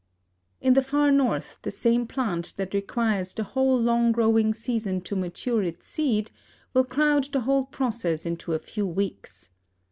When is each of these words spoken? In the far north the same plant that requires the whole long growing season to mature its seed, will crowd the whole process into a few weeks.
In 0.61 0.73
the 0.73 0.81
far 0.81 1.11
north 1.11 1.59
the 1.61 1.69
same 1.69 2.07
plant 2.07 2.55
that 2.57 2.73
requires 2.73 3.35
the 3.35 3.43
whole 3.43 3.79
long 3.79 4.11
growing 4.11 4.51
season 4.51 5.01
to 5.01 5.15
mature 5.15 5.61
its 5.61 5.85
seed, 5.85 6.31
will 6.73 6.85
crowd 6.85 7.25
the 7.25 7.41
whole 7.41 7.65
process 7.65 8.25
into 8.25 8.53
a 8.53 8.57
few 8.57 8.87
weeks. 8.87 9.51